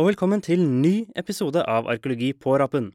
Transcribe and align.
Og 0.00 0.06
velkommen 0.06 0.40
til 0.40 0.62
ny 0.64 1.02
episode 1.20 1.60
av 1.68 1.84
Arkeologi 1.92 2.30
på 2.32 2.54
rappen. 2.56 2.86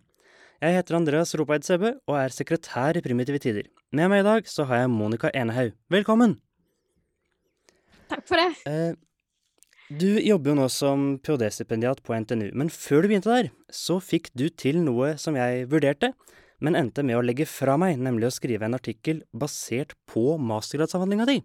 Jeg 0.58 0.74
heter 0.74 0.96
Andreas 0.98 1.36
Ropeid 1.38 1.62
Sebø 1.62 1.92
og 1.94 2.16
er 2.18 2.34
sekretær 2.34 2.98
i 2.98 3.04
Primitive 3.06 3.38
Tider. 3.38 3.68
Med 3.94 4.10
meg 4.10 4.24
i 4.24 4.26
dag 4.26 4.48
så 4.50 4.64
har 4.66 4.80
jeg 4.82 4.90
Monica 4.90 5.30
Enehaug. 5.30 5.76
Velkommen! 5.94 6.40
Takk 8.10 8.24
for 8.26 8.42
det. 8.42 8.48
Eh, 8.66 8.98
du 9.94 10.08
jobber 10.26 10.50
jo 10.50 10.56
nå 10.58 10.66
som 10.74 11.04
ph.d.-stipendiat 11.22 12.02
på 12.02 12.18
NTNU, 12.18 12.48
men 12.58 12.74
før 12.74 13.06
du 13.06 13.12
begynte 13.12 13.30
der, 13.30 13.52
så 13.70 14.00
fikk 14.02 14.32
du 14.34 14.48
til 14.50 14.82
noe 14.82 15.12
som 15.22 15.38
jeg 15.38 15.68
vurderte, 15.70 16.16
men 16.58 16.80
endte 16.82 17.06
med 17.06 17.20
å 17.20 17.22
legge 17.22 17.46
fra 17.46 17.78
meg, 17.78 18.02
nemlig 18.02 18.32
å 18.32 18.34
skrive 18.40 18.66
en 18.66 18.80
artikkel 18.80 19.22
basert 19.38 19.94
på 20.10 20.40
mastergradsavhandlinga 20.42 21.30
di. 21.30 21.38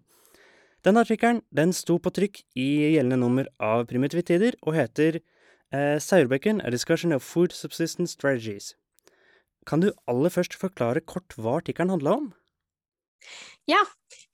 Den 0.89 0.97
artikkelen 0.97 1.45
den 1.53 1.77
sto 1.77 2.01
på 2.01 2.11
trykk 2.11 2.41
i 2.57 2.97
gjeldende 2.97 3.21
nummer 3.21 3.53
av 3.61 3.85
Primitive 3.93 4.25
Tider 4.25 4.57
og 4.65 4.81
heter 4.81 5.21
Saurbøkken, 5.73 6.61
A 6.61 6.71
Discussion 6.71 7.13
of 7.13 7.23
Food 7.23 7.53
Subsistence 7.57 8.13
Strategies. 8.13 8.75
Kan 9.67 9.81
du 9.81 9.93
aller 10.11 10.33
først 10.33 10.55
forklare 10.59 11.01
kort 11.01 11.37
hva 11.39 11.59
artikkelen 11.61 11.95
handla 11.95 12.17
om? 12.19 12.33
Ja, 13.71 13.79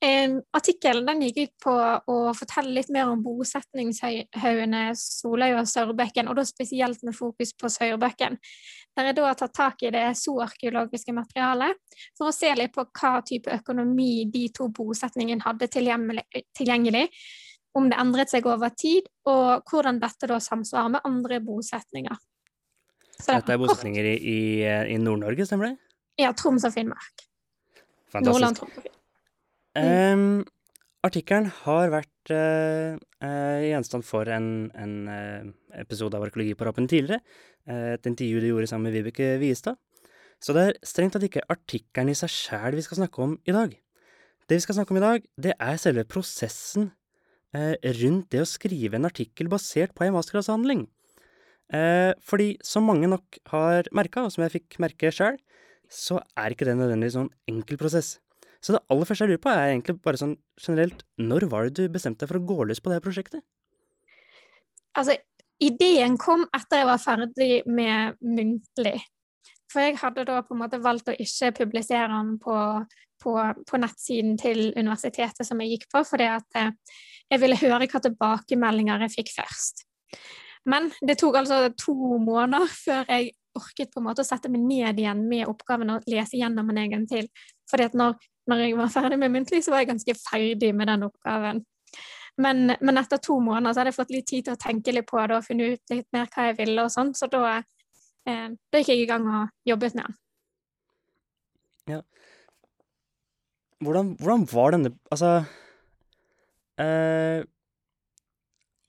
um, 0.00 0.38
artikkelen 0.56 1.20
gikk 1.26 1.40
ut 1.42 1.54
på 1.60 1.72
å 2.08 2.16
fortelle 2.36 2.72
litt 2.78 2.88
mer 2.94 3.10
om 3.12 3.20
bosetningshaugene 3.20 4.84
Soløy 4.96 5.52
og 5.58 5.68
Sørbekken, 5.68 6.30
og 6.30 6.38
da 6.38 6.46
spesielt 6.48 7.04
med 7.04 7.16
fokus 7.16 7.52
på 7.52 7.68
Sørbekken. 7.72 8.38
Der 8.96 9.10
jeg 9.10 9.18
da 9.18 9.26
har 9.28 9.36
tatt 9.38 9.54
tak 9.54 9.84
i 9.84 9.92
det 9.94 10.06
zooarkeologiske 10.18 11.12
materialet 11.14 11.76
for 12.16 12.30
å 12.30 12.34
se 12.34 12.54
litt 12.56 12.72
på 12.74 12.86
hva 12.88 13.18
type 13.28 13.52
økonomi 13.60 14.24
de 14.32 14.46
to 14.56 14.70
bosetningene 14.74 15.44
hadde 15.44 15.68
tilgjengelig, 15.76 17.04
om 17.78 17.88
det 17.90 17.98
endret 18.00 18.32
seg 18.32 18.46
over 18.50 18.72
tid, 18.74 19.08
og 19.28 19.68
hvordan 19.70 20.00
dette 20.02 20.28
da 20.30 20.40
samsvarer 20.42 20.96
med 20.96 21.08
andre 21.08 21.40
bosetninger. 21.44 22.18
Så 23.18 23.34
dette 23.34 23.54
er 23.54 23.60
bosetninger 23.60 24.12
i, 24.12 24.14
i, 24.18 24.38
i 24.94 24.98
Nord-Norge, 25.02 25.46
stemmer 25.48 25.72
det? 25.72 25.94
Ja, 26.22 26.30
Troms 26.36 26.66
og 26.66 26.74
Finnmark. 26.74 27.26
Fantastisk. 28.12 28.30
Nordland, 28.30 28.60
Troms 28.60 28.78
og 28.78 28.86
Finnmark. 28.86 28.94
Um, 29.78 30.46
Artikkelen 31.06 31.46
har 31.62 31.92
vært 31.92 32.32
uh, 32.34 32.98
uh, 33.22 33.58
gjenstand 33.62 34.06
for 34.06 34.28
en, 34.34 34.48
en 34.74 34.94
uh, 35.06 35.50
episode 35.78 36.18
av 36.18 36.26
Arkeologi 36.26 36.56
på 36.58 36.66
rappen 36.66 36.88
tidligere. 36.90 37.22
et 37.68 38.06
intervju 38.06 38.40
du 38.40 38.46
gjorde 38.48 38.66
sammen 38.66 38.88
med 38.88 38.94
Vibeke 38.96 39.36
Viestad. 39.38 39.76
Så 40.40 40.54
det 40.56 40.62
er 40.62 40.78
strengt 40.86 41.12
tatt 41.12 41.26
ikke 41.26 41.44
artikkelen 41.52 42.08
i 42.08 42.16
seg 42.16 42.30
sjæl 42.32 42.78
vi 42.78 42.84
skal 42.86 43.02
snakke 43.02 43.22
om 43.22 43.34
i 43.44 43.52
dag. 43.52 43.74
Det 44.48 44.56
vi 44.56 44.64
skal 44.64 44.78
snakke 44.78 44.94
om 44.94 45.00
i 45.00 45.04
dag, 45.04 45.26
det 45.36 45.52
er 45.60 45.76
selve 45.76 46.06
prosessen 46.08 46.88
rundt 47.54 48.30
det 48.30 48.42
å 48.42 48.48
skrive 48.48 48.98
en 48.98 49.08
artikkel 49.08 49.48
basert 49.48 49.94
på 49.96 50.04
en 50.04 50.16
mastergradsavhandling. 50.16 50.86
fordi 52.24 52.56
som 52.64 52.86
mange 52.88 53.08
nok 53.08 53.38
har 53.52 53.88
merka, 53.92 54.24
og 54.24 54.32
som 54.32 54.42
jeg 54.44 54.54
fikk 54.56 54.78
merke 54.80 55.12
sjøl, 55.12 55.36
så 55.88 56.20
er 56.36 56.52
ikke 56.52 56.68
det 56.68 56.76
nødvendigvis 56.76 57.16
noen 57.16 57.32
enkel 57.48 57.80
prosess. 57.80 58.18
Så 58.60 58.74
det 58.74 58.82
aller 58.90 59.06
første 59.06 59.24
jeg 59.24 59.32
lurer 59.32 59.42
på, 59.44 59.52
er 59.52 59.72
egentlig 59.72 59.98
bare 60.02 60.18
sånn 60.20 60.34
generelt 60.58 61.04
Når 61.20 61.46
var 61.52 61.68
det 61.68 61.78
du 61.78 61.92
bestemte 61.94 62.24
deg 62.24 62.32
for 62.32 62.40
å 62.40 62.48
gå 62.48 62.66
løs 62.68 62.82
på 62.82 62.90
det 62.90 63.02
prosjektet? 63.04 63.44
Altså, 64.98 65.14
ideen 65.62 66.16
kom 66.18 66.44
etter 66.56 66.82
jeg 66.82 66.88
var 66.88 67.02
ferdig 67.02 67.52
med 67.70 68.18
muntlig. 68.24 68.96
For 69.72 69.84
jeg 69.84 69.98
hadde 70.00 70.26
da 70.28 70.40
på 70.44 70.56
en 70.56 70.62
måte 70.62 70.80
valgt 70.82 71.10
å 71.12 71.16
ikke 71.16 71.52
publisere 71.60 72.08
den 72.12 72.36
på, 72.42 72.56
på, 73.22 73.34
på 73.68 73.80
nettsiden 73.82 74.38
til 74.40 74.70
universitetet 74.76 75.44
som 75.46 75.60
jeg 75.62 75.76
gikk 75.76 75.88
på, 75.92 76.04
fordi 76.08 76.30
at 76.38 76.60
eh, 76.60 76.72
jeg 77.28 77.42
ville 77.42 77.60
høre 77.60 77.88
hva 77.90 78.02
tilbakemeldinger 78.04 79.04
jeg 79.06 79.16
fikk 79.18 79.34
først. 79.36 79.84
Men 80.68 80.88
det 81.04 81.18
tok 81.20 81.36
altså 81.42 81.68
to 81.78 82.16
måneder 82.20 82.66
før 82.72 83.04
jeg 83.12 83.34
orket 83.58 83.92
på 83.92 84.00
en 84.00 84.08
måte 84.08 84.24
å 84.24 84.28
sette 84.28 84.50
meg 84.52 84.64
ned 84.64 85.00
igjen 85.00 85.22
med 85.28 85.48
oppgaven 85.50 85.96
og 85.96 86.10
lese 86.10 86.38
gjennom 86.40 86.68
den 86.72 86.98
en 86.98 87.06
til. 87.10 87.28
Fordi 87.68 87.88
at 87.88 87.96
når 87.96 88.18
når 88.48 88.62
jeg 88.64 88.76
var 88.78 88.92
ferdig 88.92 89.18
med 89.20 89.34
muntlig, 89.34 89.64
så 89.64 89.72
var 89.72 89.82
jeg 89.82 89.90
ganske 89.92 90.14
ferdig 90.22 90.70
med 90.76 90.88
den 90.88 91.04
oppgaven. 91.08 91.64
Men, 92.38 92.74
men, 92.80 93.00
etter 93.00 93.20
to 93.22 93.40
måneder 93.42 93.74
så 93.74 93.82
hadde 93.82 93.92
jeg 93.92 93.98
fått 93.98 94.12
litt 94.14 94.28
tid 94.30 94.46
til 94.46 94.54
å 94.54 94.62
tenke 94.62 94.94
litt 94.94 95.08
på 95.08 95.18
det 95.26 95.36
og 95.36 95.46
finne 95.46 95.72
ut 95.74 95.92
litt 95.92 96.06
mer 96.14 96.28
hva 96.30 96.46
jeg 96.48 96.58
ville 96.60 96.84
og 96.84 96.92
sånn, 96.94 97.10
så 97.18 97.26
da, 97.32 97.58
eh, 98.28 98.48
da 98.72 98.80
gikk 98.80 98.92
jeg 98.92 99.04
i 99.04 99.10
gang 99.10 99.26
og 99.26 99.52
jobbet 99.68 99.96
med 99.98 100.08
den. 100.08 100.18
Ja. 101.88 102.00
Hvordan, 103.84 104.16
hvordan 104.18 104.42
var 104.50 104.74
denne 104.74 104.90
Altså 105.14 105.28
eh, 106.82 107.44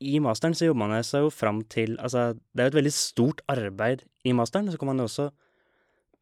I 0.01 0.19
masteren 0.25 0.55
så 0.57 0.65
jobber 0.65 0.89
man 0.89 1.05
seg 1.05 1.23
jo 1.23 1.29
fram 1.31 1.61
til 1.69 1.93
Altså, 2.01 2.33
det 2.51 2.63
er 2.63 2.67
jo 2.67 2.73
et 2.73 2.79
veldig 2.79 2.95
stort 2.95 3.43
arbeid 3.47 4.03
i 4.25 4.33
masteren. 4.35 4.71
Så 4.71 4.81
kommer 4.81 4.97
man 4.97 5.05
jo 5.05 5.11
også 5.11 5.29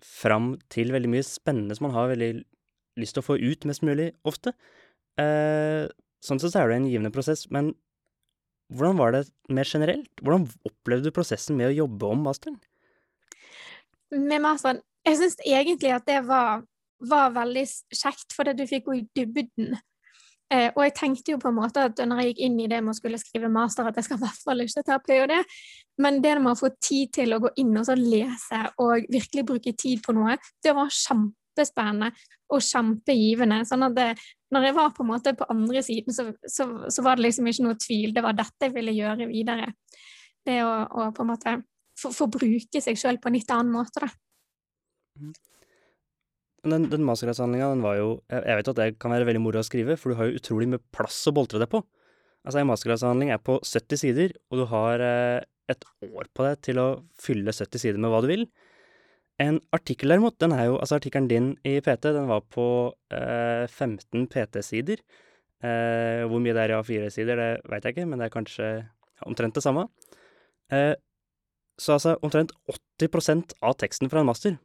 fram 0.04 0.52
til 0.70 0.94
veldig 0.94 1.10
mye 1.10 1.26
spennende 1.26 1.74
som 1.78 1.88
man 1.88 1.96
har 1.96 2.12
veldig 2.12 2.32
lyst 3.02 3.18
til 3.18 3.24
å 3.24 3.28
få 3.30 3.38
ut 3.42 3.66
mest 3.70 3.86
mulig 3.86 4.12
ofte. 4.28 4.54
Eh, 5.22 5.90
sånn 6.22 6.42
sett 6.42 6.54
så 6.54 6.64
er 6.64 6.72
det 6.72 6.78
en 6.78 6.90
givende 6.90 7.14
prosess, 7.14 7.48
men 7.54 7.72
hvordan 8.74 9.00
var 9.00 9.14
det 9.16 9.24
mer 9.54 9.70
generelt? 9.70 10.12
Hvordan 10.22 10.48
opplevde 10.68 11.10
du 11.10 11.16
prosessen 11.16 11.58
med 11.58 11.72
å 11.72 11.78
jobbe 11.86 12.10
om 12.12 12.26
masteren? 12.28 12.60
Med 14.12 14.40
masteren 14.44 14.82
Jeg 15.08 15.18
syns 15.20 15.38
egentlig 15.46 15.92
at 15.96 16.08
det 16.08 16.22
var, 16.28 16.64
var 17.00 17.32
veldig 17.36 17.64
kjekt, 17.96 18.34
fordi 18.36 18.54
du 18.58 18.66
fikk 18.68 18.90
gå 18.90 18.98
i 18.98 19.06
dybden. 19.16 19.78
Eh, 20.48 20.70
og 20.78 20.82
jeg 20.86 20.94
tenkte 20.96 21.34
jo 21.34 21.40
på 21.40 21.50
en 21.52 21.58
måte 21.58 21.82
at 21.90 22.00
når 22.08 22.22
jeg 22.22 22.30
gikk 22.30 22.42
inn 22.46 22.60
i 22.64 22.68
det 22.72 22.80
med 22.84 22.94
å 22.94 22.98
skulle 22.98 23.20
skrive 23.20 23.50
master, 23.52 23.88
at 23.88 23.98
jeg 24.00 24.08
skal 24.08 24.20
i 24.20 24.24
hvert 24.24 24.44
fall 24.46 24.64
ikke 24.64 24.84
ta 24.88 24.98
ph.d. 25.04 25.40
Men 26.04 26.22
det 26.24 26.38
med 26.40 26.54
å 26.54 26.60
få 26.60 26.70
tid 26.80 27.12
til 27.18 27.36
å 27.36 27.42
gå 27.44 27.52
inn 27.60 27.74
og 27.80 27.92
lese 28.00 28.62
og 28.84 29.10
virkelig 29.12 29.44
bruke 29.48 29.74
tid 29.80 30.04
på 30.06 30.16
noe, 30.16 30.38
det 30.64 30.76
var 30.78 30.94
kjempespennende 30.94 32.14
og 32.54 32.64
kjempegivende. 32.64 33.64
sånn 33.68 33.90
at 33.90 33.98
det, 33.98 34.10
når 34.56 34.70
jeg 34.70 34.78
var 34.78 34.94
på 34.96 35.04
en 35.04 35.12
måte 35.12 35.36
på 35.36 35.50
andre 35.52 35.84
siden, 35.84 36.16
så, 36.16 36.30
så, 36.48 36.70
så, 36.88 37.04
var 37.04 37.18
det 37.18 37.28
liksom 37.28 37.48
ikke 37.52 37.68
noe 37.68 37.80
tvil. 37.84 38.14
Det 38.16 38.24
var 38.24 38.38
dette 38.38 38.70
jeg 38.70 38.76
ville 38.78 38.96
gjøre 38.96 39.28
videre. 39.28 39.74
Det 40.48 40.62
å, 40.64 40.72
å 40.88 41.10
på 41.12 41.26
en 41.26 41.32
måte 41.34 41.58
få, 41.98 42.30
bruke 42.32 42.82
seg 42.84 43.00
sjøl 43.00 43.20
på 43.22 43.32
en 43.32 43.38
litt 43.38 43.52
annen 43.54 43.74
måte, 43.74 44.06
da. 44.06 44.10
Mm. 45.18 45.36
Den, 46.68 46.88
den 46.92 47.06
mastergradshandlinga, 47.06 47.70
den 47.76 47.84
var 47.86 47.96
jo 48.00 48.08
jeg, 48.28 48.42
jeg 48.42 48.60
vet 48.60 48.70
at 48.72 48.80
det 48.80 48.88
kan 49.00 49.14
være 49.14 49.28
veldig 49.30 49.42
moro 49.44 49.62
å 49.62 49.66
skrive, 49.66 49.96
for 50.00 50.12
du 50.12 50.20
har 50.20 50.30
jo 50.30 50.40
utrolig 50.40 50.68
mye 50.72 50.84
plass 50.94 51.20
å 51.30 51.36
boltre 51.36 51.62
deg 51.62 51.70
på. 51.72 51.84
Altså, 52.48 52.62
En 52.62 52.70
mastergradshandling 52.70 53.32
er 53.34 53.44
på 53.44 53.60
70 53.64 54.02
sider, 54.02 54.34
og 54.52 54.62
du 54.62 54.66
har 54.72 55.04
eh, 55.04 55.46
et 55.72 55.86
år 56.08 56.30
på 56.36 56.48
deg 56.48 56.64
til 56.66 56.82
å 56.82 56.88
fylle 57.20 57.54
70 57.54 57.84
sider 57.84 58.02
med 58.02 58.12
hva 58.14 58.24
du 58.24 58.30
vil. 58.32 58.48
En 59.42 59.60
artikkel 59.76 60.10
derimot, 60.10 60.38
den 60.42 60.56
er 60.56 60.70
jo 60.72 60.78
Altså, 60.82 60.98
artikkelen 60.98 61.30
din 61.30 61.50
i 61.68 61.78
PT, 61.84 62.14
den 62.16 62.30
var 62.30 62.46
på 62.54 62.68
eh, 63.14 63.66
15 63.70 64.28
PT-sider. 64.34 65.04
Eh, 65.62 66.24
hvor 66.30 66.42
mye 66.42 66.56
det 66.58 66.64
er 66.64 66.74
i 66.74 66.78
A4-sider, 66.78 67.38
det 67.38 67.50
veit 67.70 67.86
jeg 67.86 67.98
ikke, 67.98 68.08
men 68.10 68.22
det 68.22 68.28
er 68.28 68.34
kanskje 68.34 68.70
omtrent 69.26 69.58
det 69.58 69.66
samme. 69.66 69.88
Eh, 70.74 70.94
så 71.78 71.96
altså, 71.96 72.16
omtrent 72.26 72.54
80% 73.02 73.58
av 73.62 73.78
teksten 73.82 74.10
fra 74.12 74.24
en 74.24 74.30
master 74.30 74.58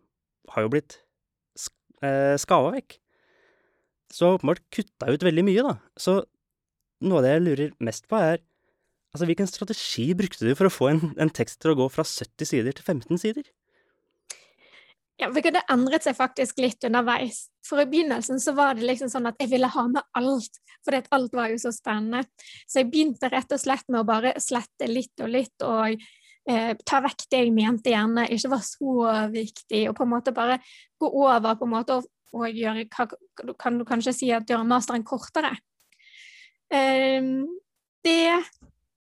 har 0.52 0.64
jo 0.64 0.72
blitt 0.72 0.98
sk 1.58 1.74
eh, 2.04 2.36
skava 2.40 2.72
vekk. 2.74 2.96
Så 4.12 4.34
åpenbart 4.34 4.62
kutta 4.72 5.12
ut 5.12 5.24
veldig 5.24 5.44
mye, 5.46 5.64
da. 5.64 5.76
Så 5.96 6.20
noe 7.02 7.20
av 7.20 7.26
det 7.26 7.34
jeg 7.34 7.44
lurer 7.46 7.74
mest 7.84 8.08
på, 8.10 8.18
er 8.18 8.40
altså, 9.12 9.26
hvilken 9.28 9.50
strategi 9.50 10.10
brukte 10.16 10.48
du 10.48 10.54
for 10.58 10.68
å 10.68 10.72
få 10.72 10.90
en, 10.92 11.02
en 11.20 11.32
tekst 11.32 11.60
til 11.62 11.72
å 11.72 11.78
gå 11.82 11.88
fra 11.92 12.04
70 12.06 12.48
sider 12.48 12.76
til 12.76 12.86
15 12.86 13.22
sider? 13.22 13.48
Ja, 15.20 15.28
for 15.28 15.54
Det 15.54 15.62
endret 15.70 16.06
seg 16.06 16.16
faktisk 16.18 16.58
litt 16.62 16.82
underveis. 16.88 17.44
For 17.62 17.82
I 17.82 17.86
begynnelsen 17.86 18.40
så 18.42 18.56
var 18.56 18.74
det 18.74 18.88
liksom 18.88 19.10
sånn 19.12 19.28
at 19.30 19.38
jeg 19.38 19.52
ville 19.52 19.70
ha 19.70 19.84
med 19.90 20.02
alt, 20.18 20.58
fordi 20.82 21.02
alt 21.14 21.36
var 21.36 21.52
jo 21.52 21.60
så 21.62 21.70
spennende. 21.74 22.24
Så 22.66 22.80
jeg 22.80 22.90
begynte 22.90 23.30
rett 23.30 23.52
og 23.54 23.60
slett 23.62 23.86
med 23.92 24.02
å 24.02 24.08
bare 24.08 24.34
slette 24.42 24.88
litt 24.90 25.22
og 25.22 25.30
litt, 25.30 25.54
og 25.62 26.00
eh, 26.48 26.72
ta 26.86 27.02
vekk 27.04 27.26
det 27.30 27.42
jeg 27.44 27.54
mente 27.54 27.92
gjerne 27.92 28.26
ikke 28.34 28.52
var 28.54 28.64
så 28.66 28.96
viktig, 29.32 29.84
og 29.90 29.96
på 29.98 30.06
en 30.06 30.12
måte 30.12 30.34
bare 30.36 30.58
gå 31.00 31.08
over 31.08 31.56
på 31.58 31.68
en 31.68 31.74
måte 31.74 31.98
og, 32.00 32.08
og 32.32 32.48
gjøre 32.48 32.86
Kan 33.60 33.78
du 33.78 33.84
kanskje 33.84 34.14
si 34.16 34.30
at 34.32 34.48
gjøre 34.48 34.66
masteren 34.66 35.04
kortere? 35.04 35.54
Eh, 36.72 37.22
det 38.02 38.28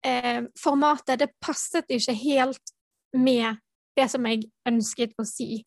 eh, 0.06 0.44
formatet, 0.60 1.20
det 1.20 1.34
passet 1.42 1.86
ikke 1.94 2.16
helt 2.18 2.74
med 3.14 3.60
det 3.98 4.08
som 4.12 4.26
jeg 4.28 4.48
ønsket 4.68 5.14
å 5.20 5.26
si. 5.28 5.62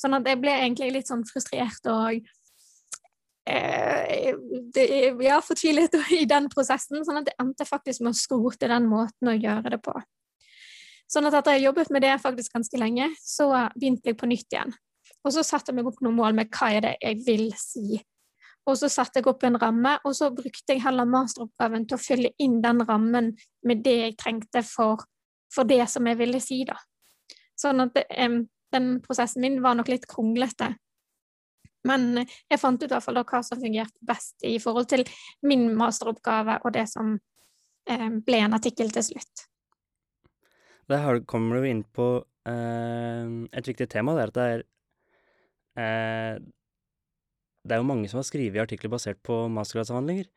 Sånn 0.00 0.18
at 0.18 0.26
jeg 0.28 0.40
ble 0.42 0.54
egentlig 0.54 0.90
litt 0.96 1.10
sånn 1.10 1.24
frustrert 1.28 1.88
og 1.90 2.18
eh, 3.48 4.34
det, 4.74 4.86
ja, 5.24 5.38
fortvilet 5.44 5.94
i 6.18 6.24
den 6.28 6.48
prosessen. 6.52 7.04
Sånn 7.06 7.22
at 7.22 7.30
jeg 7.30 7.38
endte 7.42 7.68
faktisk 7.68 8.04
med 8.04 8.14
å 8.14 8.20
skrote 8.20 8.70
den 8.70 8.88
måten 8.90 9.32
å 9.32 9.36
gjøre 9.36 9.76
det 9.76 9.82
på. 9.84 9.94
Sånn 11.08 11.28
at 11.28 11.38
etter 11.38 11.56
jeg 11.56 11.68
jobbet 11.68 11.90
med 11.94 12.04
det 12.04 12.14
faktisk 12.20 12.52
ganske 12.56 12.80
lenge, 12.80 13.08
så 13.24 13.48
begynte 13.74 14.12
jeg 14.12 14.18
på 14.20 14.28
nytt 14.28 14.52
igjen. 14.52 14.74
Og 15.24 15.34
så 15.34 15.44
satte 15.46 15.72
jeg 15.72 15.78
meg 15.78 15.88
opp 15.88 16.02
noen 16.04 16.18
mål 16.18 16.36
med 16.36 16.50
hva 16.52 16.70
er 16.76 16.84
det 16.84 16.94
jeg 17.00 17.22
vil 17.26 17.46
si. 17.58 18.00
Og 18.68 18.76
så 18.76 18.90
satte 18.92 19.22
jeg 19.22 19.28
opp 19.30 19.46
en 19.48 19.56
ramme, 19.60 19.94
og 20.04 20.12
så 20.16 20.28
brukte 20.34 20.74
jeg 20.74 20.84
heller 20.84 21.08
masteroppgaven 21.08 21.86
til 21.88 21.96
å 21.96 22.02
fylle 22.02 22.34
inn 22.44 22.58
den 22.64 22.84
rammen 22.84 23.32
med 23.64 23.80
det 23.86 23.96
jeg 24.02 24.18
trengte 24.20 24.62
for 24.66 25.06
for 25.54 25.64
det 25.64 25.80
som 25.88 26.06
jeg 26.06 26.18
ville 26.20 26.40
si, 26.44 26.62
da. 26.68 26.76
Sånn 27.58 27.82
at 27.86 27.96
um, 28.20 28.42
den 28.74 28.90
prosessen 29.04 29.42
min 29.44 29.62
var 29.64 29.78
nok 29.78 29.90
litt 29.90 30.06
kronglete. 30.10 30.74
Men 31.88 32.20
jeg 32.20 32.60
fant 32.60 32.82
ut 32.82 32.88
i 32.88 32.92
hvert 32.92 33.04
fall 33.04 33.16
da 33.16 33.24
hva 33.24 33.40
som 33.46 33.60
fungerte 33.60 34.04
best 34.04 34.44
i 34.46 34.58
forhold 34.60 34.90
til 34.90 35.06
min 35.46 35.70
masteroppgave 35.78 36.58
og 36.64 36.74
det 36.76 36.84
som 36.90 37.14
um, 37.16 38.18
ble 38.26 38.42
en 38.44 38.58
artikkel 38.58 38.92
til 38.92 39.06
slutt. 39.12 39.47
Der 40.88 41.20
kommer 41.28 41.58
du 41.60 41.66
inn 41.68 41.82
på 41.84 42.06
eh, 42.48 43.32
et 43.52 43.68
viktig 43.68 43.88
tema. 43.92 44.14
Det 44.16 44.22
er 44.22 44.30
at 44.30 44.38
det 44.38 44.46
er 44.52 44.62
eh, 45.82 46.38
Det 47.68 47.76
er 47.76 47.82
jo 47.82 47.90
mange 47.90 48.08
som 48.08 48.22
har 48.22 48.28
skrevet 48.28 48.62
artikler 48.62 48.94
basert 48.94 49.20
på 49.20 49.42
mastergradsavhandlinger. 49.52 50.30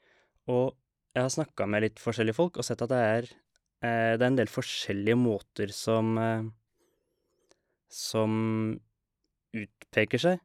Og 0.51 0.75
jeg 1.15 1.23
har 1.23 1.31
snakka 1.31 1.67
med 1.71 1.85
litt 1.85 2.03
forskjellige 2.03 2.35
folk 2.35 2.59
og 2.59 2.67
sett 2.67 2.83
at 2.83 2.91
det 2.91 2.99
er, 2.99 3.29
eh, 3.85 4.11
det 4.17 4.25
er 4.25 4.27
en 4.27 4.41
del 4.41 4.51
forskjellige 4.51 5.19
måter 5.19 5.71
som 5.75 6.19
som 7.91 8.35
utpeker 9.51 10.21
seg. 10.23 10.37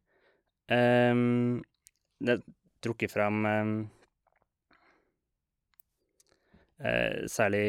Det 2.26 2.34
trukket 2.82 3.12
fram 3.14 3.46
særlig 7.30 7.68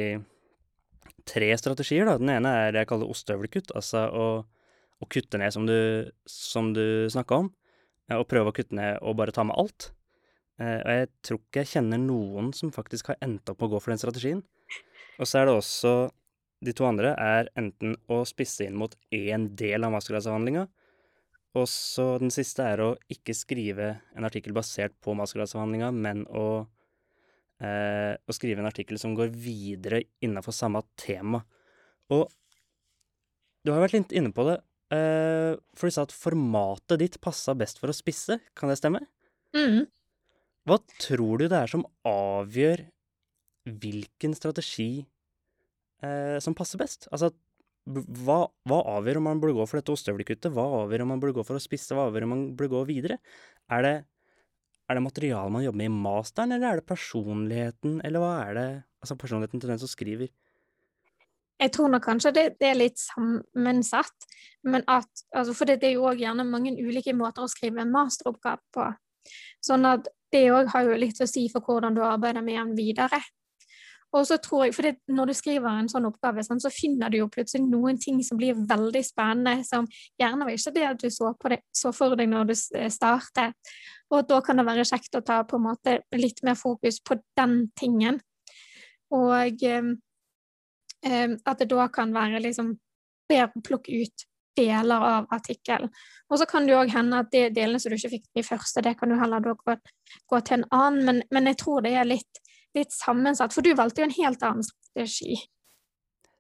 tre 1.28 1.50
strategier. 1.60 2.08
Da. 2.08 2.18
Den 2.22 2.32
ene 2.38 2.54
er 2.64 2.74
det 2.74 2.84
jeg 2.84 2.92
kaller 2.92 3.12
ostehøvelkutt, 3.12 3.74
altså 3.78 4.06
å, 4.08 4.28
å, 4.98 5.10
kutte 5.12 5.40
ned 5.42 5.56
som 5.56 5.68
du, 5.70 5.78
som 6.30 6.74
du 6.76 7.08
snakka 7.14 7.44
om, 7.44 7.52
uh, 8.12 8.20
og 8.20 8.28
prøve 8.32 8.52
å 8.52 8.58
kutte 8.58 8.78
ned 8.78 9.02
og 9.02 9.18
bare 9.20 9.36
ta 9.36 9.46
med 9.48 9.58
alt. 9.60 9.92
Uh, 10.58 10.80
og 10.80 10.92
jeg 10.96 11.10
tror 11.28 11.42
ikke 11.44 11.64
jeg 11.64 11.74
kjenner 11.76 12.02
noen 12.02 12.54
som 12.58 12.74
faktisk 12.74 13.12
har 13.14 13.20
endt 13.26 13.52
opp 13.52 13.60
med 13.62 13.70
å 13.70 13.76
gå 13.76 13.84
for 13.84 13.94
den 13.94 14.02
strategien. 14.02 14.46
Og 15.18 15.30
så 15.30 15.42
er 15.42 15.50
det 15.50 15.58
også 15.58 15.92
De 16.66 16.74
to 16.74 16.88
andre 16.88 17.12
er 17.22 17.52
enten 17.54 17.92
å 18.10 18.24
spisse 18.26 18.66
inn 18.66 18.78
mot 18.82 18.96
én 19.14 19.44
del 19.60 19.84
av 19.86 19.92
mastergradsavhandlinga, 19.94 20.64
og 21.58 21.68
så 21.70 22.06
den 22.22 22.34
siste 22.34 22.66
er 22.66 22.82
å 22.84 22.88
ikke 23.14 23.36
skrive 23.38 23.92
en 24.18 24.26
artikkel 24.28 24.56
basert 24.58 24.96
på 25.04 25.16
mastergradsavhandlinga, 25.18 25.92
men 25.94 26.24
å, 26.28 26.66
eh, 27.64 28.14
å 28.18 28.36
skrive 28.36 28.64
en 28.64 28.70
artikkel 28.70 29.00
som 29.02 29.16
går 29.18 29.32
videre 29.34 30.04
innafor 30.24 30.56
samme 30.56 30.84
tema. 31.00 31.44
Og 32.14 32.28
du 33.66 33.74
har 33.74 33.84
vært 33.84 33.98
litt 33.98 34.16
inne 34.16 34.32
på 34.36 34.46
det, 34.48 34.58
eh, 34.96 35.58
for 35.76 35.90
du 35.90 35.96
sa 35.96 36.06
at 36.08 36.16
formatet 36.16 37.02
ditt 37.02 37.20
passa 37.24 37.56
best 37.58 37.82
for 37.82 37.92
å 37.92 37.96
spisse. 37.96 38.40
Kan 38.56 38.72
det 38.72 38.80
stemme? 38.80 39.04
Mm. 39.56 39.88
Hva 40.68 40.80
tror 41.00 41.40
du 41.40 41.48
det 41.48 41.58
er 41.58 41.72
som 41.72 41.86
avgjør 42.08 42.86
hvilken 43.68 44.34
strategi 44.36 45.06
eh, 46.04 46.38
som 46.44 46.56
passer 46.56 46.80
best? 46.80 47.08
Altså, 47.12 47.32
hva, 47.88 48.42
hva, 48.68 48.82
avgjør 48.98 49.22
om 49.22 49.30
man 49.30 49.40
burde 49.40 49.56
gå 49.56 49.66
for 49.68 49.80
dette 49.80 49.94
ostehøvelkuttet? 49.94 50.52
Hva 50.52 50.66
avgjør 50.84 51.06
om 51.06 51.14
man 51.14 51.22
burde 51.24 51.38
gå 51.38 51.46
for 51.48 51.56
å 51.56 51.64
spisse? 51.64 51.96
Hva 51.96 52.10
avgjør 52.10 52.28
om 52.28 52.34
man 52.36 52.44
burde 52.58 52.74
gå 52.76 52.84
videre? 52.90 53.20
Er 53.72 53.86
det, 53.86 53.94
er 54.88 54.98
det 54.98 55.04
materialet 55.04 55.52
man 55.54 55.64
jobber 55.66 55.82
med 55.82 55.90
i 55.90 55.96
masteren, 55.96 56.54
eller 56.56 56.68
er 56.70 56.80
det 56.80 56.90
personligheten, 56.90 58.02
eller 58.08 58.24
hva 58.24 58.36
er 58.48 58.54
det 58.60 58.68
Altså 58.98 59.14
personligheten 59.14 59.62
til 59.62 59.70
den 59.70 59.78
som 59.80 59.88
skriver? 59.88 60.28
Jeg 61.62 61.72
tror 61.72 61.92
nok 61.94 62.02
kanskje 62.02 62.32
det, 62.34 62.46
det 62.62 62.68
er 62.70 62.80
litt 62.80 62.98
sammensatt, 62.98 64.26
men 64.66 64.82
at 64.90 65.22
altså 65.30 65.54
For 65.54 65.70
det, 65.70 65.84
er 65.86 65.96
jo 65.96 66.08
òg 66.10 66.22
gjerne 66.22 66.46
mange 66.50 66.74
ulike 66.74 67.14
måter 67.14 67.46
å 67.46 67.52
skrive 67.52 67.82
en 67.82 67.94
masteroppgave 67.94 68.62
på. 68.74 68.88
Sånn 69.64 69.86
at 69.90 70.10
det 70.34 70.44
òg 70.54 70.70
har 70.74 70.86
jo 70.86 71.00
litt 71.00 71.22
å 71.22 71.30
si 71.30 71.48
for 71.54 71.66
hvordan 71.66 71.98
du 71.98 72.04
arbeider 72.06 72.46
med 72.46 72.58
den 72.58 72.76
videre. 72.78 73.22
Og 74.18 74.26
så 74.26 74.38
tror 74.42 74.66
jeg, 74.66 74.74
for 74.76 75.14
Når 75.14 75.30
du 75.30 75.34
skriver 75.38 75.70
en 75.70 75.90
sånn 75.92 76.08
oppgave, 76.10 76.44
sånn, 76.46 76.62
så 76.64 76.72
finner 76.74 77.12
du 77.14 77.20
jo 77.20 77.30
plutselig 77.32 77.68
noen 77.68 78.00
ting 78.02 78.22
som 78.26 78.40
blir 78.40 78.58
veldig 78.58 79.04
spennende, 79.06 79.66
som 79.68 79.88
gjerne 80.20 80.48
var 80.48 80.56
ikke 80.56 80.74
det 80.76 80.94
du 81.04 81.10
så, 81.14 81.34
det, 81.52 81.60
så 81.76 81.92
for 81.96 82.18
deg 82.18 82.32
når 82.32 82.50
du 82.50 82.56
startet. 82.94 83.76
Og 84.14 84.26
da 84.30 84.40
kan 84.42 84.58
det 84.58 84.66
være 84.68 84.88
kjekt 84.88 85.20
å 85.20 85.24
ta 85.26 85.42
på 85.46 85.60
en 85.60 85.68
måte 85.68 86.00
litt 86.16 86.42
mer 86.48 86.58
fokus 86.60 87.02
på 87.04 87.20
den 87.38 87.60
tingen. 87.78 88.22
Og 89.14 89.64
eh, 89.68 89.94
at 91.46 91.62
det 91.62 91.70
da 91.72 91.88
kan 91.94 92.16
være 92.16 92.42
liksom 92.44 92.74
bedre 93.30 93.52
å 93.54 93.64
plukke 93.64 94.02
ut 94.02 94.28
deler 94.58 95.04
av 95.06 95.28
artikkelen. 95.34 95.92
Og 96.32 96.40
så 96.42 96.48
kan 96.50 96.66
det 96.66 96.76
òg 96.76 96.90
hende 96.90 97.22
at 97.22 97.30
de 97.32 97.44
delene 97.54 97.80
som 97.80 97.94
du 97.94 97.98
ikke 98.00 98.16
fikk 98.16 98.42
i 98.42 98.46
første, 98.46 98.82
det 98.82 98.96
kan 98.98 99.12
du 99.12 99.18
heller 99.20 99.44
gå, 99.46 99.76
gå 100.32 100.40
til 100.42 100.58
en 100.58 100.70
annen, 100.74 101.04
men, 101.06 101.22
men 101.30 101.52
jeg 101.52 101.60
tror 101.62 101.86
det 101.86 101.94
er 101.94 102.10
litt 102.10 102.42
litt 102.78 102.96
sammensatt, 102.96 103.56
for 103.56 103.66
du 103.66 103.74
valgte 103.78 104.04
jo 104.04 104.10
en 104.10 104.18
helt 104.20 104.46
annen 104.46 104.66
strategi 104.66 105.40